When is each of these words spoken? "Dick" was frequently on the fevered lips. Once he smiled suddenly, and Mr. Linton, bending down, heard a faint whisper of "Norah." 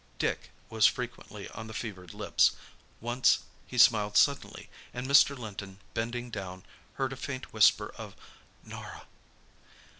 "Dick" 0.17 0.49
was 0.67 0.87
frequently 0.87 1.47
on 1.49 1.67
the 1.67 1.75
fevered 1.75 2.11
lips. 2.11 2.53
Once 2.99 3.37
he 3.67 3.77
smiled 3.77 4.17
suddenly, 4.17 4.67
and 4.95 5.05
Mr. 5.07 5.37
Linton, 5.37 5.79
bending 5.93 6.31
down, 6.31 6.63
heard 6.95 7.13
a 7.13 7.15
faint 7.15 7.53
whisper 7.53 7.93
of 7.99 8.15
"Norah." 8.63 9.05